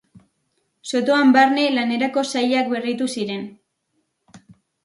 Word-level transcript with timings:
Sotoan 0.91 1.33
barne 1.35 1.67
lanerako 1.75 2.25
sailak 2.31 2.73
berritu 2.75 3.11
ziren. 3.17 3.47